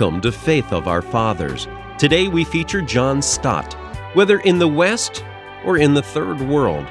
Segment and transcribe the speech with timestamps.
[0.00, 1.68] Welcome to Faith of Our Fathers.
[1.98, 3.74] Today we feature John Stott.
[4.14, 5.22] Whether in the West
[5.62, 6.86] or in the Third World,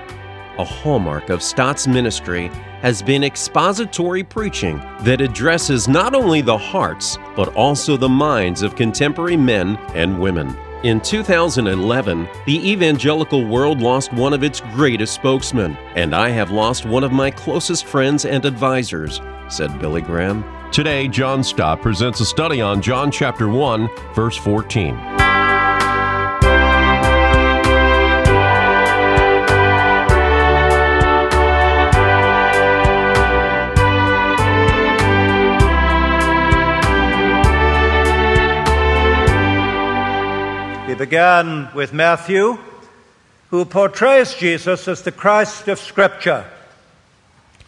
[0.59, 2.49] a hallmark of Stott's ministry
[2.83, 8.75] has been expository preaching that addresses not only the hearts, but also the minds of
[8.75, 10.55] contemporary men and women.
[10.83, 16.85] In 2011, the evangelical world lost one of its greatest spokesmen, and I have lost
[16.85, 20.43] one of my closest friends and advisors, said Billy Graham.
[20.71, 24.93] Today, John Stott presents a study on John chapter 1, verse 14.
[40.87, 42.59] We began with Matthew,
[43.49, 46.45] who portrays Jesus as the Christ of Scripture,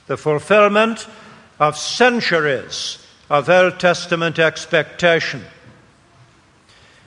[0.05, 1.08] the fulfillment
[1.62, 2.98] of centuries
[3.30, 5.44] of Old Testament expectation.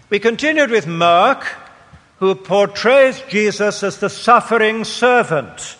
[0.09, 1.45] We continued with Mark,
[2.21, 5.77] who portrays Jesus as the suffering servant,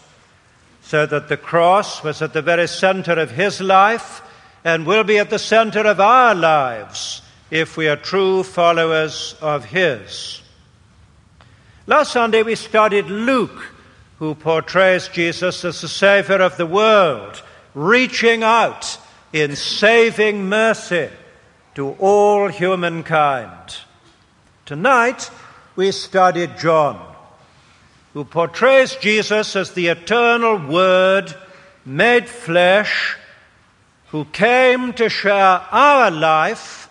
[0.83, 4.21] so that the cross was at the very center of his life
[4.65, 9.67] and will be at the center of our lives if we are true followers of
[9.67, 10.43] His.
[11.87, 13.73] Last Sunday we studied Luke,
[14.19, 17.43] who portrays Jesus as the Savior of the world,
[17.75, 18.99] reaching out
[19.33, 21.11] in saving mercy
[21.75, 23.77] to all humankind.
[24.65, 25.31] Tonight
[25.77, 27.15] we studied John,
[28.13, 31.35] who portrays Jesus as the eternal Word
[31.85, 33.17] made flesh,
[34.09, 36.89] who came to share our life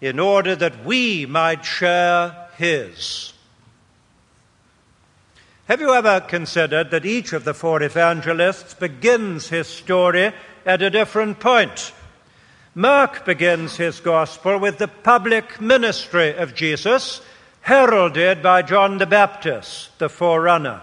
[0.00, 3.32] in order that we might share his.
[5.70, 10.32] Have you ever considered that each of the four evangelists begins his story
[10.66, 11.92] at a different point?
[12.74, 17.20] Mark begins his gospel with the public ministry of Jesus,
[17.60, 20.82] heralded by John the Baptist, the forerunner.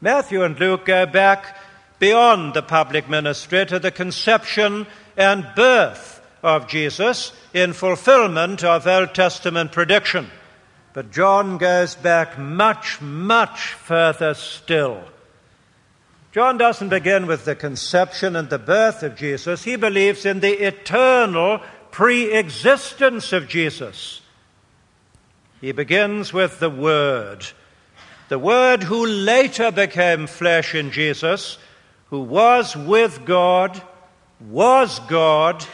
[0.00, 1.56] Matthew and Luke go back
[1.98, 9.12] beyond the public ministry to the conception and birth of Jesus in fulfillment of Old
[9.12, 10.30] Testament prediction.
[10.94, 15.02] But John goes back much, much further still.
[16.32, 19.64] John doesn't begin with the conception and the birth of Jesus.
[19.64, 21.60] He believes in the eternal
[21.90, 24.22] pre existence of Jesus.
[25.60, 27.46] He begins with the Word,
[28.28, 31.56] the Word who later became flesh in Jesus,
[32.10, 33.80] who was with God,
[34.40, 35.64] was God,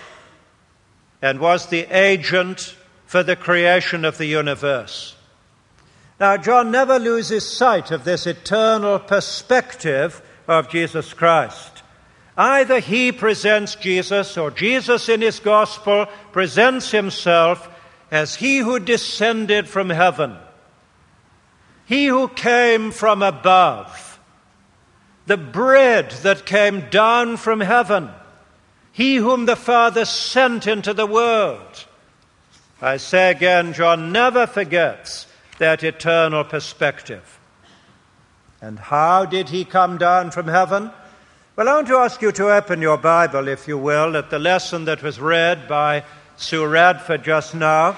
[1.22, 2.74] and was the agent
[3.08, 5.16] for the creation of the universe.
[6.20, 11.82] Now, John never loses sight of this eternal perspective of Jesus Christ.
[12.36, 17.68] Either he presents Jesus or Jesus in his gospel presents himself
[18.12, 20.36] as he who descended from heaven,
[21.86, 24.20] he who came from above,
[25.26, 28.10] the bread that came down from heaven
[28.98, 31.86] he whom the Father sent into the world.
[32.80, 35.26] I say again, John never forgets
[35.58, 37.40] that eternal perspective.
[38.60, 40.92] And how did he come down from heaven?
[41.56, 44.38] Well, I want to ask you to open your Bible, if you will, at the
[44.38, 46.04] lesson that was read by
[46.36, 47.96] Sue Radford just now.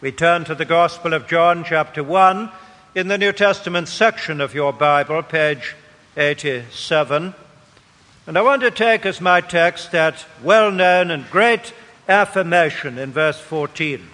[0.00, 2.48] We turn to the Gospel of John, chapter 1,
[2.94, 5.74] in the New Testament section of your Bible, page
[6.16, 7.34] 87.
[8.28, 11.72] And I want to take as my text that well known and great
[12.08, 14.08] affirmation in verse 14.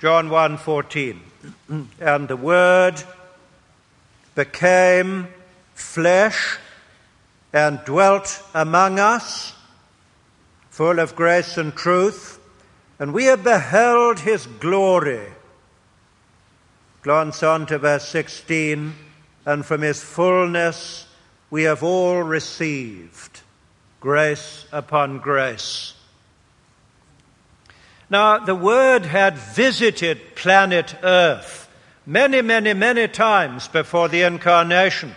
[0.00, 1.18] John 1:14
[2.00, 3.02] and the word
[4.34, 5.28] became
[5.74, 6.58] flesh
[7.52, 9.52] and dwelt among us
[10.70, 12.38] full of grace and truth
[12.98, 15.26] and we have beheld his glory.
[17.02, 18.94] Glance on to verse 16
[19.44, 21.06] and from his fullness
[21.50, 23.29] we have all received
[24.00, 25.94] grace upon grace.
[28.08, 31.68] Now, the Word had visited planet Earth
[32.04, 35.14] many, many, many times before the incarnation.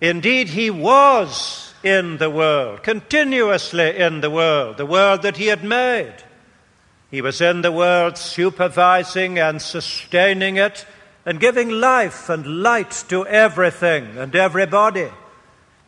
[0.00, 5.64] Indeed, he was in the world, continuously in the world, the world that he had
[5.64, 6.14] made.
[7.10, 10.86] He was in the world supervising and sustaining it
[11.24, 15.08] and giving life and light to everything and everybody.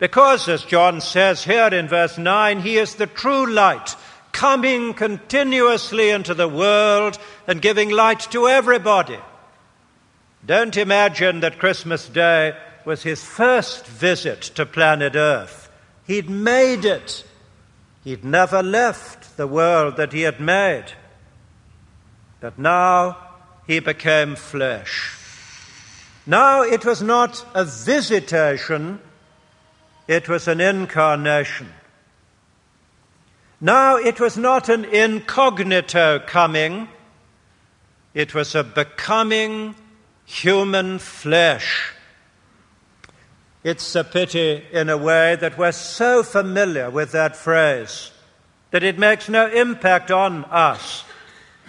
[0.01, 3.95] Because, as John says here in verse 9, he is the true light,
[4.31, 9.19] coming continuously into the world and giving light to everybody.
[10.43, 15.69] Don't imagine that Christmas Day was his first visit to planet Earth.
[16.07, 17.23] He'd made it.
[18.03, 20.85] He'd never left the world that he had made.
[22.39, 23.17] But now
[23.67, 25.15] he became flesh.
[26.25, 28.99] Now it was not a visitation,
[30.07, 31.69] it was an incarnation.
[33.59, 36.87] Now it was not an incognito coming,
[38.13, 39.75] it was a becoming
[40.25, 41.93] human flesh.
[43.63, 48.11] It's a pity, in a way, that we're so familiar with that phrase
[48.71, 51.03] that it makes no impact on us.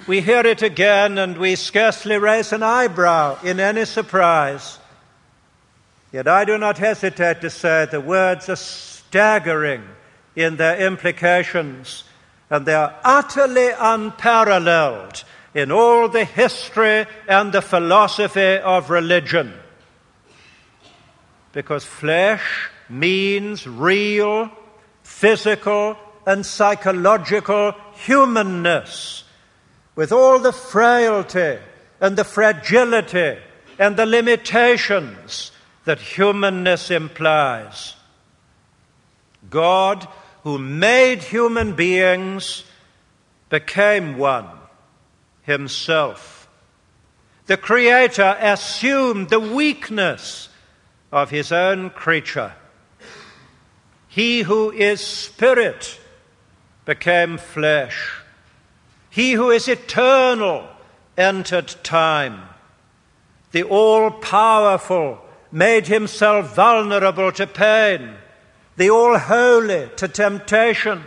[0.06, 4.78] We hear it again and we scarcely raise an eyebrow in any surprise.
[6.12, 9.82] Yet I do not hesitate to say the words are staggering
[10.36, 12.04] in their implications,
[12.50, 15.24] and they are utterly unparalleled
[15.54, 19.54] in all the history and the philosophy of religion.
[21.52, 24.50] Because flesh means real,
[25.02, 29.24] physical, and psychological humanness,
[29.94, 31.58] with all the frailty
[32.00, 33.38] and the fragility
[33.78, 35.52] and the limitations
[35.84, 37.94] that humanness implies.
[39.50, 40.06] God
[40.42, 42.64] who made human beings,
[43.48, 44.48] became one
[45.42, 46.48] himself.
[47.46, 50.48] The Creator assumed the weakness
[51.12, 52.54] of his own creature.
[54.08, 56.00] He who is spirit
[56.86, 58.12] became flesh.
[59.10, 60.66] He who is eternal
[61.18, 62.48] entered time.
[63.50, 68.16] The all powerful made himself vulnerable to pain
[68.76, 71.04] the all holy to temptation,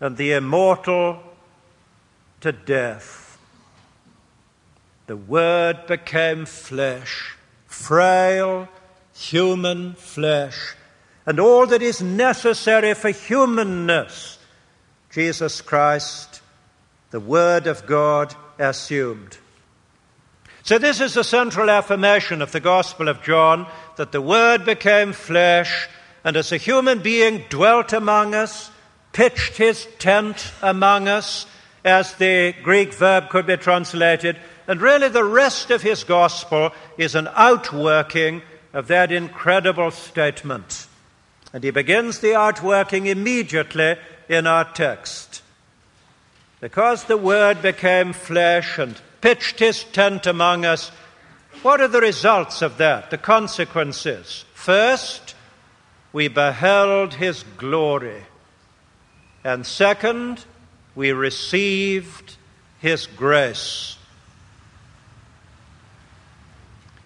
[0.00, 1.20] and the immortal
[2.40, 3.38] to death.
[5.06, 7.36] The Word became flesh,
[7.66, 8.68] frail,
[9.12, 10.74] human flesh,
[11.26, 14.38] and all that is necessary for humanness,
[15.10, 16.40] Jesus Christ,
[17.10, 19.38] the Word of God, assumed.
[20.64, 23.66] So, this is the central affirmation of the Gospel of John
[23.96, 25.90] that the Word became flesh
[26.24, 28.70] and as a human being dwelt among us,
[29.12, 31.44] pitched his tent among us,
[31.84, 34.38] as the Greek verb could be translated.
[34.66, 38.40] And really, the rest of his gospel is an outworking
[38.72, 40.86] of that incredible statement.
[41.52, 43.96] And he begins the outworking immediately
[44.30, 45.42] in our text.
[46.62, 50.90] Because the Word became flesh and pitched his tent among us,
[51.62, 54.44] what are the results of that, the consequences?
[54.52, 55.34] First,
[56.12, 58.22] we beheld his glory.
[59.42, 60.44] And second,
[60.94, 62.36] we received
[62.82, 63.96] his grace.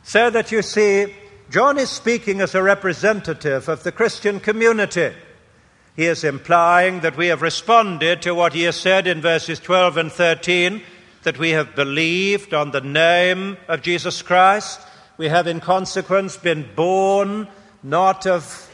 [0.02, 1.14] So that you see,
[1.50, 5.12] John is speaking as a representative of the Christian community.
[5.94, 9.96] He is implying that we have responded to what he has said in verses 12
[9.96, 10.82] and 13,
[11.28, 14.80] that we have believed on the name of Jesus Christ.
[15.18, 17.48] We have, in consequence, been born
[17.82, 18.70] not of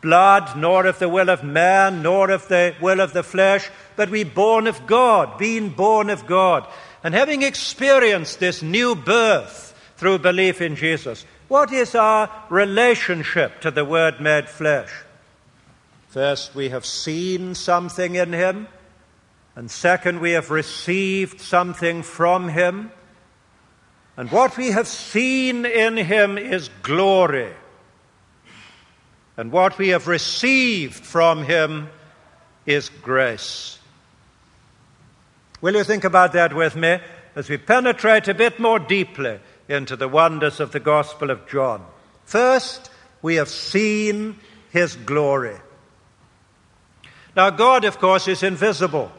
[0.00, 4.10] blood, nor of the will of man, nor of the will of the flesh, but
[4.10, 6.66] we born of God, being born of God.
[7.04, 13.70] And having experienced this new birth through belief in Jesus, what is our relationship to
[13.70, 14.90] the Word made flesh?
[16.08, 18.66] First, we have seen something in Him.
[19.54, 22.90] And second, we have received something from Him.
[24.16, 27.52] And what we have seen in Him is glory
[29.36, 31.88] and what we have received from him
[32.66, 33.78] is grace.
[35.60, 36.98] Will you think about that with me
[37.34, 41.84] as we penetrate a bit more deeply into the wonders of the Gospel of John?
[42.24, 42.90] First,
[43.22, 44.36] we have seen
[44.70, 45.56] his glory.
[47.34, 49.10] Now, God, of course, is invisible.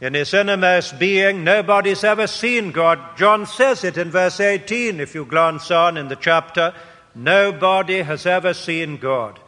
[0.00, 2.98] In his innermost being, nobody's ever seen God.
[3.18, 6.74] John says it in verse 18, if you glance on in the chapter.
[7.14, 9.38] Nobody has ever seen God.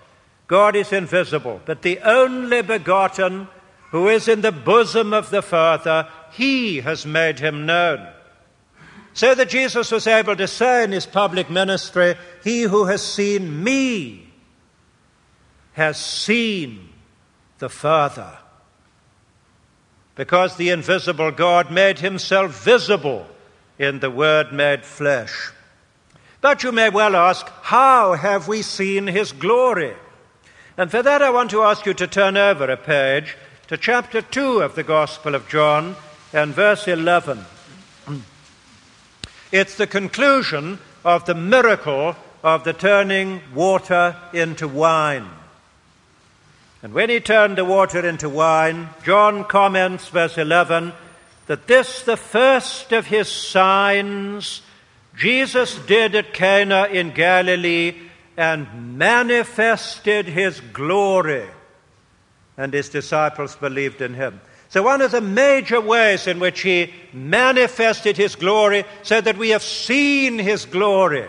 [0.47, 3.49] God is invisible, but the only begotten
[3.92, 8.06] who is in the bosom of the Father, he has made him known.
[9.14, 13.62] So that Jesus was able to say in his public ministry, He who has seen
[13.62, 14.32] me
[15.73, 16.90] has seen
[17.59, 18.38] the Father.
[20.14, 23.26] Because the invisible God made himself visible
[23.78, 25.50] in the Word made flesh.
[26.40, 29.95] But you may well ask, how have we seen his glory?
[30.76, 33.37] And for that, I want to ask you to turn over a page
[33.69, 35.97] to chapter 2 of the Gospel of John
[36.33, 37.45] and verse 11.
[39.52, 45.28] It's the conclusion of the miracle of the turning water into wine.
[46.82, 50.92] And when he turned the water into wine, John comments, verse 11,
[51.46, 54.62] that this, the first of his signs,
[55.16, 57.94] Jesus did at Cana in Galilee
[58.36, 61.46] and manifested his glory,
[62.56, 64.40] and his disciples believed in him.
[64.70, 69.50] So, one of the major ways in which he manifested his glory, so that we
[69.50, 71.28] have seen his glory,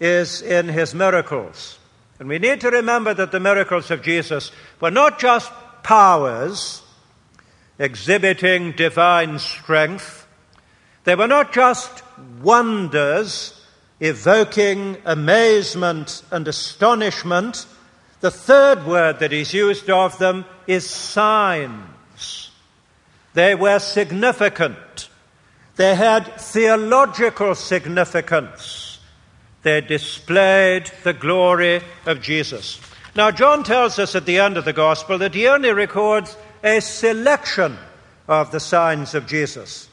[0.00, 1.77] is in his miracles.
[2.18, 6.82] And we need to remember that the miracles of Jesus were not just powers
[7.78, 10.26] exhibiting divine strength,
[11.04, 12.02] they were not just
[12.42, 13.64] wonders
[14.00, 17.66] evoking amazement and astonishment.
[18.20, 22.50] The third word that is used of them is signs.
[23.34, 25.08] They were significant.
[25.76, 28.87] They had theological significance.
[29.62, 32.80] They displayed the glory of Jesus.
[33.14, 36.80] Now, John tells us at the end of the Gospel that he only records a
[36.80, 37.76] selection
[38.28, 39.88] of the signs of Jesus.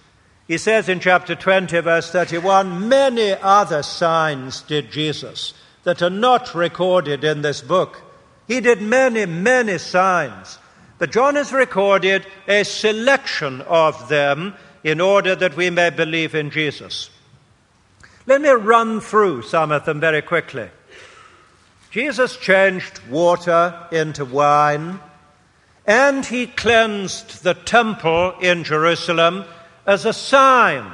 [0.48, 5.54] He says in chapter 20, verse 31, many other signs did Jesus
[5.84, 8.02] that are not recorded in this book.
[8.48, 10.60] He did many, many signs.
[10.98, 14.54] But John has recorded a selection of them
[14.84, 17.10] in order that we may believe in Jesus.
[18.28, 20.70] Let me run through some of them very quickly.
[21.92, 25.00] Jesus changed water into wine,
[25.86, 29.46] and he cleansed the temple in Jerusalem
[29.86, 30.92] as a sign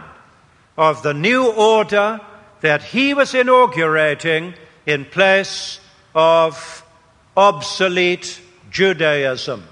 [0.78, 2.20] of the new order
[2.60, 4.54] that he was inaugurating
[4.86, 5.80] in place
[6.14, 6.86] of
[7.38, 9.64] obsolete Judaism.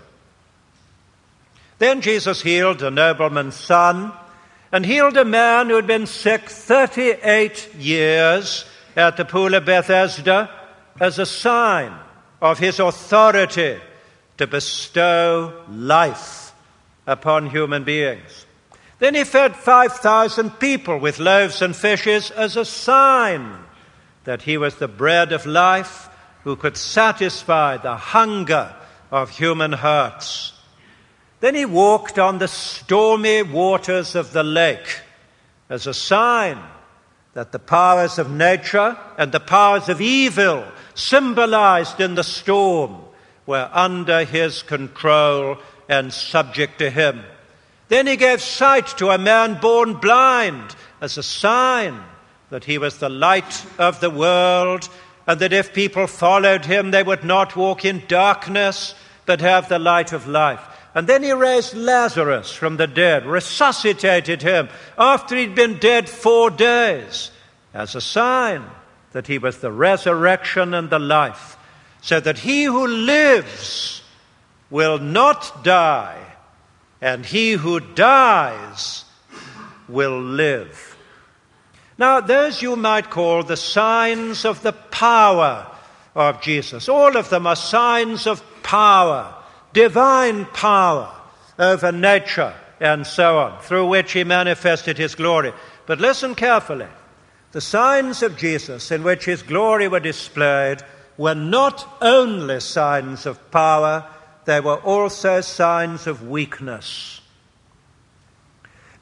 [1.77, 4.13] Then Jesus healed a nobleman's son
[4.71, 10.49] and healed a man who had been sick 38 years at the pool of Bethesda
[10.99, 11.93] as a sign
[12.41, 13.79] of his authority
[14.37, 16.53] to bestow life
[17.07, 18.45] upon human beings.
[18.99, 23.57] Then he fed 5,000 people with loaves and fishes as a sign
[24.25, 26.09] that he was the bread of life
[26.43, 28.75] who could satisfy the hunger
[29.11, 30.53] of human hearts.
[31.39, 35.01] Then he walked on the stormy waters of the lake
[35.69, 36.59] as a sign
[37.33, 40.65] that the powers of nature and the powers of evil
[40.95, 43.01] symbolized in the storm
[43.45, 47.23] were under his control and subject to him.
[47.87, 52.03] Then he gave sight to a man born blind as a sign
[52.49, 54.89] that he was the light of the world
[55.25, 58.93] and that if people followed him, they would not walk in darkness
[59.25, 60.61] but have the light of life.
[60.99, 66.49] And then he raised Lazarus from the dead, resuscitated him after he'd been dead four
[66.49, 67.31] days
[67.73, 68.65] as a sign
[69.13, 71.55] that he was the resurrection and the life,
[72.01, 74.03] so that he who lives
[74.69, 76.21] will not die
[76.99, 79.05] and he who dies
[79.87, 80.97] will live.
[81.97, 85.65] Now, those you might call the signs of the power
[86.13, 86.89] of Jesus.
[86.89, 89.33] All of them are signs of power,
[89.79, 91.09] divine power
[91.57, 95.53] over nature and so on, through which he manifested his glory.
[95.85, 96.87] But listen carefully.
[97.53, 100.79] The signs of Jesus in which his glory were displayed
[101.17, 104.05] were not only signs of power,
[104.43, 107.21] they were also signs of weakness.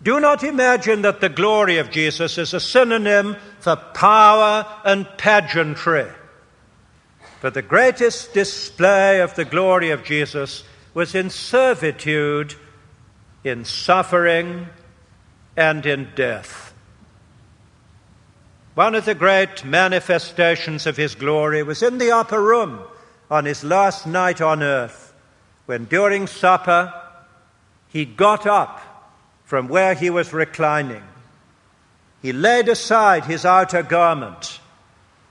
[0.03, 6.05] Do not imagine that the glory of Jesus is a synonym for power and pageantry.
[7.41, 10.63] But the greatest display of the glory of Jesus
[10.93, 12.55] was in servitude,
[13.43, 14.67] in suffering,
[15.55, 16.73] and in death.
[18.73, 22.81] One of the great manifestations of his glory was in the upper room
[23.29, 25.13] on his last night on earth
[25.65, 26.93] when during supper
[27.89, 28.81] he got up
[29.45, 31.03] from where he was reclining.
[32.21, 34.59] He laid aside his outer garment.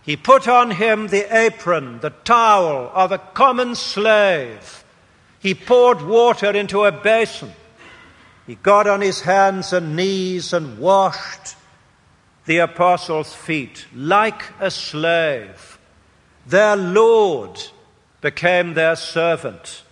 [0.06, 4.84] He put on him the apron, the towel of a common slave.
[5.40, 7.52] He poured water into a basin.
[8.46, 11.56] He got on his hands and knees and washed
[12.44, 15.80] the apostles' feet like a slave.
[16.46, 17.60] Their Lord
[18.20, 19.82] became their servant.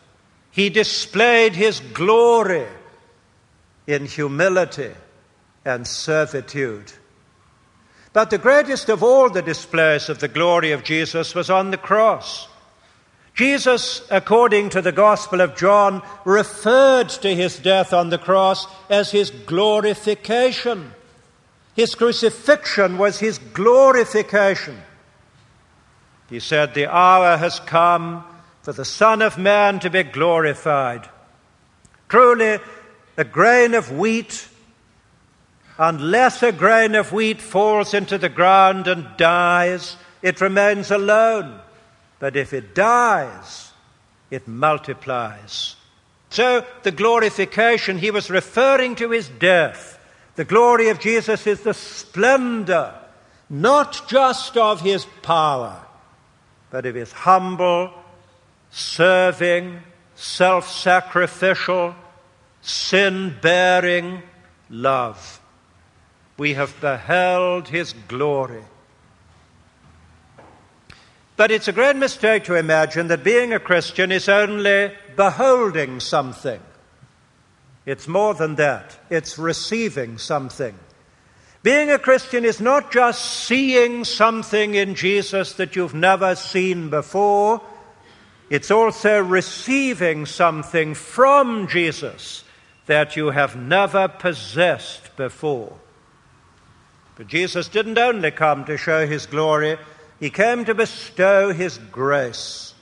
[0.52, 2.68] He displayed his glory
[3.88, 4.92] in humility
[5.64, 6.92] and servitude.
[8.14, 11.76] But the greatest of all the displays of the glory of Jesus was on the
[11.76, 12.47] cross.
[13.35, 19.11] Jesus, according to the Gospel of John, referred to his death on the cross as
[19.11, 20.92] his glorification.
[21.75, 24.80] His crucifixion was his glorification.
[26.30, 28.25] He said, The hour has come
[28.62, 31.09] for the Son of Man to be glorified.
[32.09, 32.61] Truly,
[33.16, 34.49] a grain of wheat,
[35.78, 41.61] unless a grain of wheat falls into the ground and dies, it remains alone.
[42.19, 43.73] But if it dies,
[44.31, 45.76] it multiplies.
[46.31, 49.99] So, the glorification, he was referring to his death.
[50.37, 52.95] The glory of Jesus is the splendor,
[53.49, 55.81] not just of his power,
[56.71, 57.93] but of his humble,
[58.71, 59.81] serving,
[60.16, 61.95] self sacrificial,
[62.62, 64.23] sin bearing
[64.71, 65.40] love.
[66.37, 68.64] We have beheld his glory.
[71.37, 76.61] But it's a great mistake to imagine that being a Christian is only beholding something.
[77.87, 80.79] It's more than that, it's receiving something.
[81.62, 87.62] Being a Christian is not just seeing something in Jesus that you've never seen before,
[88.50, 92.45] it's also receiving something from Jesus
[92.87, 95.73] that you have never possessed before.
[97.16, 99.78] But Jesus didn't only come to show his glory,
[100.18, 102.75] he came to bestow his grace.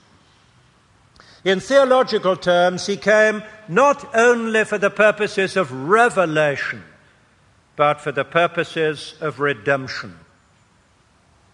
[1.44, 6.84] In theological terms, he came not only for the purposes of revelation,
[7.74, 10.16] but for the purposes of redemption.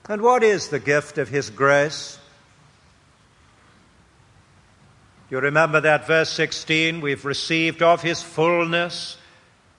[0.08, 2.18] And what is the gift of his grace?
[5.30, 7.00] You remember that verse 16?
[7.00, 9.18] We've received of his fullness.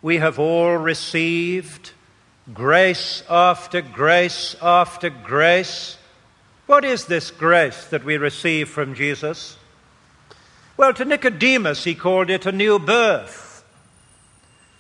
[0.02, 1.92] We have all received
[2.54, 5.98] grace after grace after grace.
[6.66, 9.58] What is this grace that we receive from Jesus?
[10.78, 13.64] Well, to Nicodemus, he called it a new birth.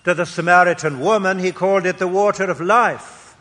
[0.06, 3.36] To the Samaritan woman, he called it the water of life.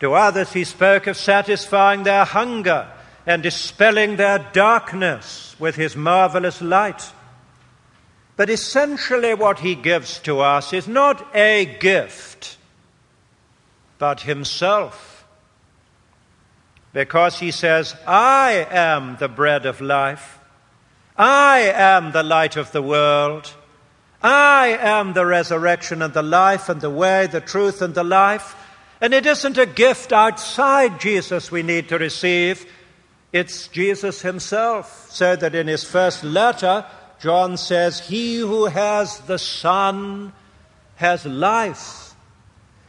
[0.00, 2.90] To others, he spoke of satisfying their hunger
[3.26, 7.12] and dispelling their darkness with his marvelous light.
[8.36, 12.58] But essentially, what he gives to us is not a gift
[14.04, 15.26] but himself.
[16.92, 20.38] Because he says, I am the bread of life.
[21.16, 23.50] I am the light of the world.
[24.22, 28.54] I am the resurrection and the life and the way, the truth and the life.
[29.00, 32.70] And it isn't a gift outside Jesus we need to receive,
[33.32, 35.10] it's Jesus himself.
[35.10, 36.84] So that in his first letter,
[37.20, 40.34] John says, He who has the Son
[40.96, 42.13] has life.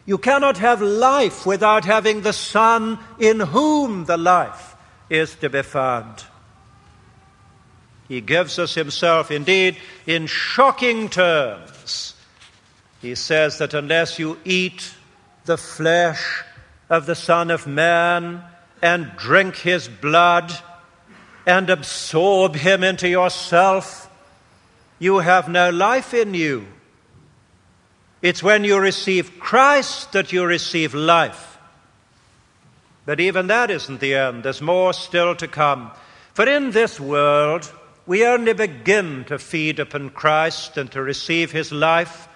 [0.06, 4.76] You cannot have life without having the Son in whom the life
[5.10, 6.24] is to be found.
[8.08, 12.14] He gives us Himself, indeed, in shocking terms.
[13.02, 14.94] He says that unless you eat
[15.46, 16.44] the flesh
[16.90, 18.44] of the Son of Man
[18.82, 20.54] and drink His blood
[21.48, 24.08] and absorb Him into yourself,
[25.00, 26.68] you have no life in you.
[28.22, 31.58] It's when you receive Christ that you receive life.
[33.06, 34.44] But even that isn't the end.
[34.44, 35.92] There's more still to come.
[36.34, 37.72] For in this world,
[38.06, 42.28] we only begin to feed upon Christ and to receive his life.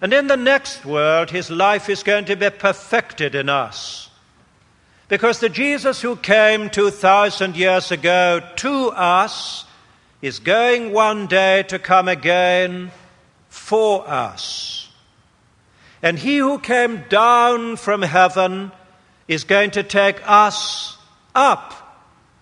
[0.00, 4.08] And in the next world, his life is going to be perfected in us.
[5.08, 9.64] Because the Jesus who came 2,000 years ago to us
[10.22, 12.92] is going one day to come again
[13.48, 14.79] for us.
[16.02, 18.72] And he who came down from heaven
[19.28, 20.96] is going to take us
[21.34, 21.74] up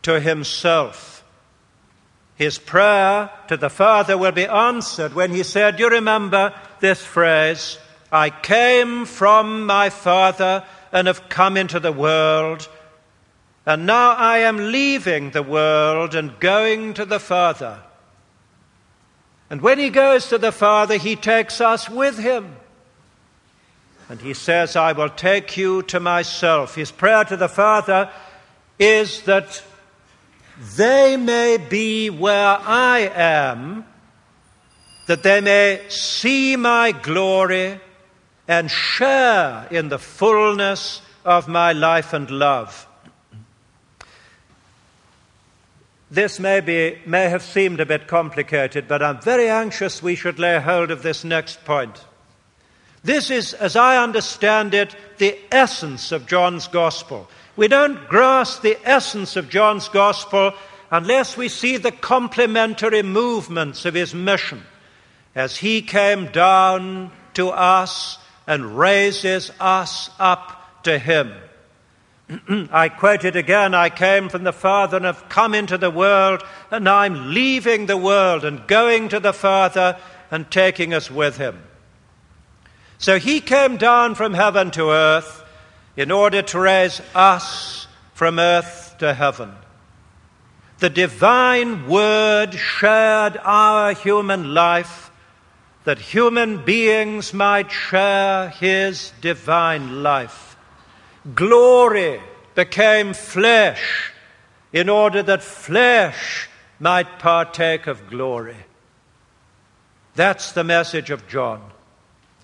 [0.03, 1.25] to himself.
[2.37, 7.79] His prayer to the Father will be answered when he said, You remember this phrase,
[8.13, 12.69] I came from my Father and have come into the world,
[13.67, 17.81] and now I am leaving the world and going to the Father.
[19.51, 22.57] And when he goes to the Father, he takes us with him.
[24.09, 26.75] And he says, I will take you to myself.
[26.75, 28.11] His prayer to the Father
[28.79, 29.63] is that
[30.77, 33.85] they may be where I am,
[35.07, 37.81] that they may see my glory
[38.49, 42.87] and share in the fullness of my life and love.
[46.11, 50.39] This may, be, may have seemed a bit complicated, but I'm very anxious we should
[50.39, 52.03] lay hold of this next point.
[53.09, 57.27] This is, as I understand it, the essence of John's Gospel.
[57.57, 60.53] We don't grasp the essence of John's Gospel
[60.91, 64.63] unless we see the complementary movements of his mission
[65.35, 71.33] as he came down to us and raises us up to him.
[72.71, 76.43] I quote it again I came from the Father and have come into the world,
[76.71, 79.99] and I'm leaving the world and going to the Father
[80.31, 81.63] and taking us with him.
[82.99, 85.45] So he came down from heaven to earth
[85.97, 89.55] in order to raise us from earth to heaven.
[90.79, 95.11] The divine word shared our human life
[95.85, 100.57] that human beings might share his divine life.
[101.35, 102.21] Glory
[102.55, 104.13] became flesh
[104.73, 108.57] in order that flesh might partake of glory.
[110.15, 111.63] That's the message of John.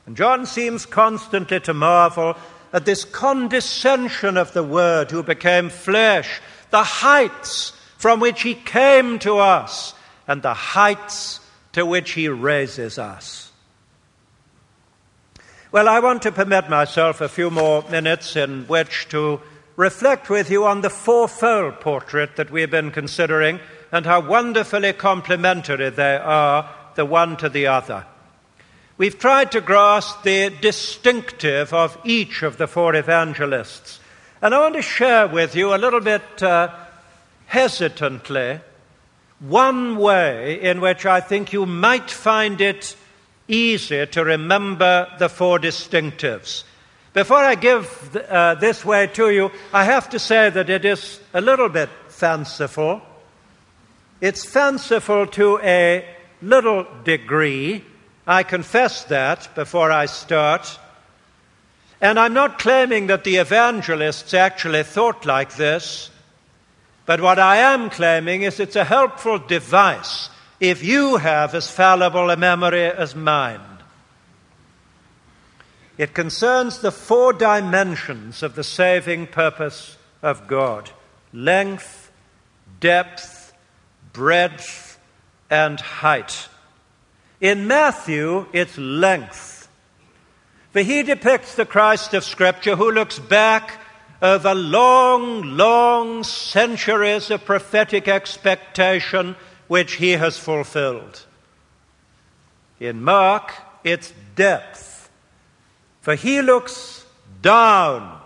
[0.06, 2.36] And John seems constantly to marvel
[2.72, 6.40] at this condescension of the Word who became flesh,
[6.70, 9.94] the heights from which He came to us,
[10.26, 11.40] and the heights
[11.72, 13.52] to which He raises us.
[15.72, 19.40] Well, I want to permit myself a few more minutes in which to
[19.76, 23.58] reflect with you on the fourfold portrait that we've been considering
[23.90, 28.06] and how wonderfully complementary they are the one to the other.
[28.96, 33.98] We've tried to grasp the distinctive of each of the four evangelists.
[34.40, 36.68] And I want to share with you a little bit uh,
[37.46, 38.60] hesitantly
[39.40, 42.96] one way in which I think you might find it
[43.48, 46.62] easy to remember the four distinctives.
[47.12, 51.20] Before I give uh, this way to you, I have to say that it is
[51.32, 53.02] a little bit fanciful.
[54.20, 56.04] It's fanciful to a
[56.40, 57.84] little degree.
[58.26, 60.78] I confess that before I start.
[62.00, 66.10] And I'm not claiming that the evangelists actually thought like this,
[67.06, 72.30] but what I am claiming is it's a helpful device if you have as fallible
[72.30, 73.60] a memory as mine.
[75.96, 80.90] It concerns the four dimensions of the saving purpose of God
[81.32, 82.10] length,
[82.80, 83.52] depth,
[84.12, 84.98] breadth,
[85.50, 86.48] and height.
[87.40, 89.68] In Matthew, it's length.
[90.72, 93.80] For he depicts the Christ of Scripture who looks back
[94.22, 99.36] over long, long centuries of prophetic expectation
[99.68, 101.26] which he has fulfilled.
[102.80, 103.52] In Mark,
[103.84, 104.94] it's depth
[106.04, 107.02] for he looks
[107.40, 108.20] down.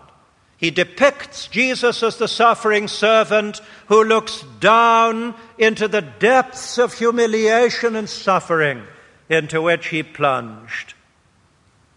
[0.56, 7.94] He depicts Jesus as the suffering servant who looks down into the depths of humiliation
[7.94, 8.82] and suffering
[9.28, 10.94] into which he plunged.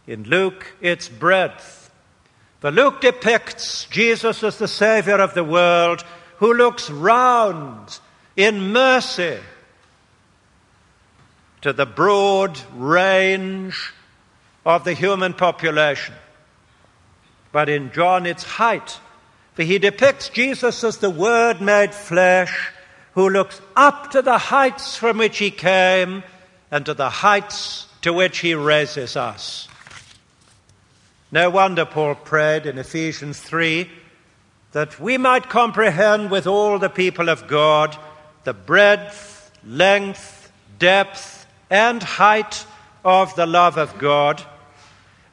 [0.07, 1.91] In Luke, it's breadth.
[2.59, 6.03] But Luke depicts Jesus as the Savior of the world
[6.37, 7.99] who looks round
[8.35, 9.37] in mercy
[11.61, 13.93] to the broad range
[14.65, 16.15] of the human population.
[17.51, 18.99] But in John, it's height.
[19.53, 22.71] For he depicts Jesus as the Word made flesh
[23.13, 26.23] who looks up to the heights from which he came
[26.71, 29.67] and to the heights to which he raises us.
[31.31, 33.89] No wonder Paul prayed in Ephesians 3
[34.71, 37.97] that we might comprehend with all the people of God
[38.45, 42.65] the breadth, length, depth, and height
[43.03, 44.43] of the love of God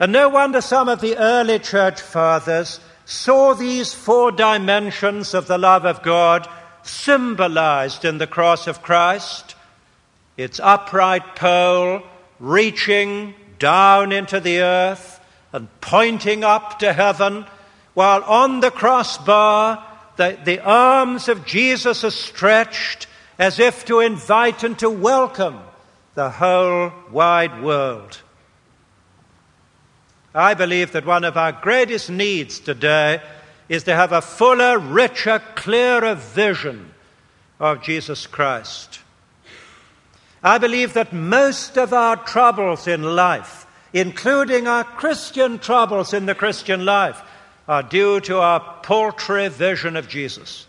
[0.00, 5.58] and no wonder some of the early church fathers saw these four dimensions of the
[5.58, 6.48] love of God
[6.82, 9.56] symbolized in the cross of Christ
[10.38, 12.00] its upright pole
[12.38, 15.20] reaching down into the earth
[15.52, 17.44] and pointing up to heaven,
[17.92, 19.84] while on the crossbar
[20.16, 25.58] the, the arms of Jesus are stretched as if to invite and to welcome
[26.14, 28.20] the whole wide world.
[30.34, 33.20] I believe that one of our greatest needs today
[33.68, 36.92] is to have a fuller, richer, clearer vision
[37.58, 39.00] of Jesus Christ.
[40.42, 46.34] I believe that most of our troubles in life, including our Christian troubles in the
[46.34, 47.20] Christian life,
[47.66, 50.66] are due to our paltry vision of Jesus.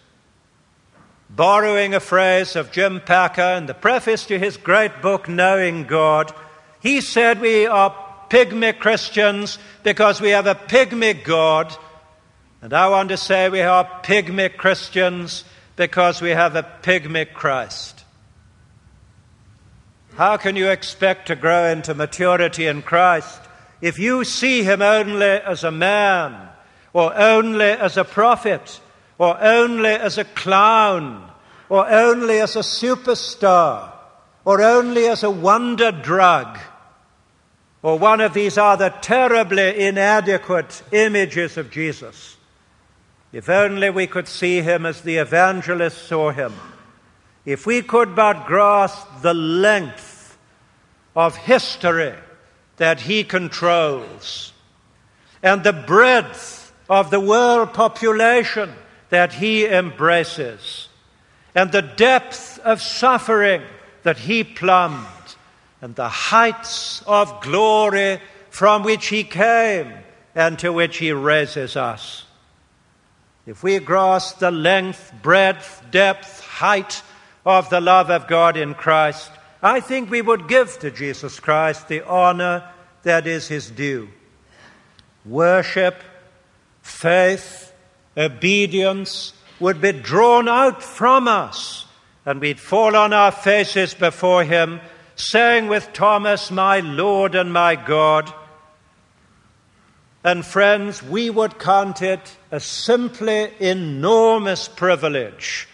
[1.29, 6.33] Borrowing a phrase of Jim Packer in the preface to his great book, Knowing God,
[6.79, 7.95] he said we are
[8.29, 11.75] pygmy Christians because we have a pygmy God.
[12.61, 15.43] And I want to say we are pygmy Christians
[15.75, 17.98] because we have a pygmy Christ.
[20.19, 23.39] How can you expect to grow into maturity in Christ
[23.79, 26.49] if you see him only as a man,
[26.91, 28.81] or only as a prophet,
[29.17, 31.31] or only as a clown,
[31.69, 33.93] or only as a superstar,
[34.43, 36.59] or only as a wonder drug?
[37.81, 42.35] or one of these other terribly inadequate images of Jesus.
[43.31, 46.53] If only we could see him as the evangelist saw him.
[47.45, 50.08] If we could but grasp the length
[51.15, 52.15] of history
[52.77, 54.53] that he controls.
[55.43, 58.73] And the breadth of the world population
[59.09, 60.87] that he embraces.
[61.55, 63.61] And the depth of suffering
[64.03, 65.05] that he plumbed.
[65.81, 68.19] And the heights of glory
[68.49, 69.93] from which he came
[70.35, 72.25] and to which he raises us.
[73.45, 77.01] If we grasp the length, breadth, depth, height
[77.45, 81.87] of the love of God in Christ, I think we would give to Jesus Christ
[81.87, 82.69] the honor
[83.03, 84.09] that is his due.
[85.25, 86.01] Worship,
[86.81, 87.73] faith,
[88.15, 91.85] obedience would be drawn out from us,
[92.25, 94.79] and we'd fall on our faces before him,
[95.15, 98.33] saying with Thomas, My Lord and my God.
[100.23, 105.67] And friends, we would count it a simply enormous privilege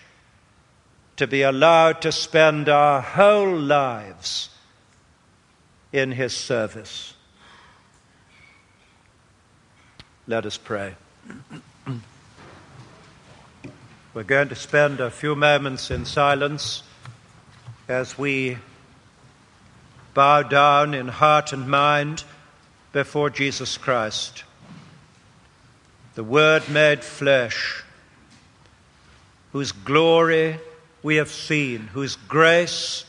[1.18, 4.50] to be allowed to spend our whole lives
[5.94, 7.14] in His service.
[10.28, 10.96] Let us pray.
[14.14, 16.84] We're going to spend a few moments in silence
[17.88, 18.58] as we
[20.14, 22.24] bow down in heart and mind
[22.94, 24.46] before Jesus Christ,
[26.16, 27.84] the Word made flesh,
[29.52, 30.58] whose glory
[31.06, 33.06] we have seen, whose grace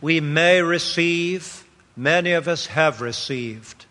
[0.00, 1.64] we may receive,
[1.96, 3.84] many of us have received.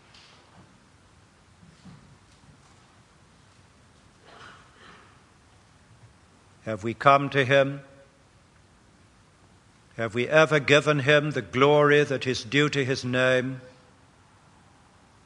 [6.63, 7.81] Have we come to Him?
[9.97, 13.59] Have we ever given Him the glory that is due to His name?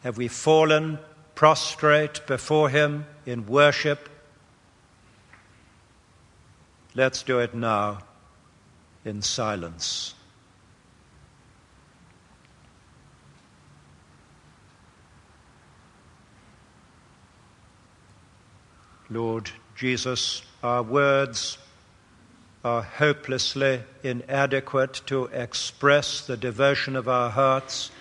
[0.02, 0.98] Have we fallen
[1.36, 4.10] prostrate before Him in worship?
[6.96, 8.00] Let's do it now
[9.06, 10.16] in silence.
[19.10, 21.60] Lord Jesus, our words
[22.64, 27.92] are hopelessly inadequate to express the devotion of our hearts.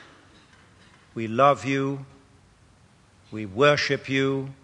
[1.15, 2.07] We love you.
[3.31, 4.55] We worship you.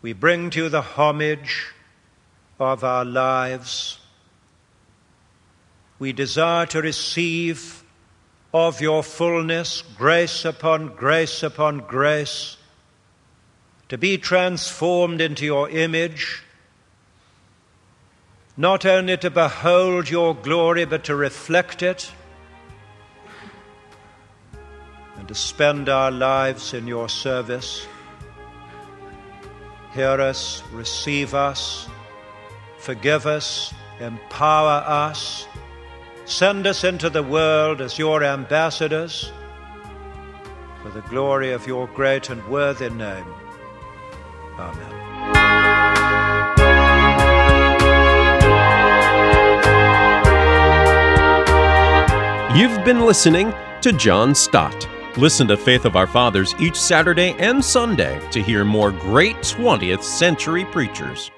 [0.00, 1.74] We bring to you the homage
[2.58, 3.98] of our lives.
[5.98, 7.82] We desire to receive
[8.52, 12.56] of your fullness, grace upon grace upon grace,
[13.88, 16.42] to be transformed into your image,
[18.56, 22.10] not only to behold your glory, but to reflect it,
[25.16, 27.86] and to spend our lives in your service.
[29.92, 31.88] Hear us, receive us,
[32.78, 35.46] forgive us, empower us
[36.26, 39.30] Send us into the world as your ambassadors
[40.82, 43.24] for the glory of your great and worthy name.
[44.58, 44.92] Amen.
[52.56, 54.88] You've been listening to John Stott.
[55.16, 60.02] Listen to Faith of Our Fathers each Saturday and Sunday to hear more great 20th
[60.02, 61.30] century preachers.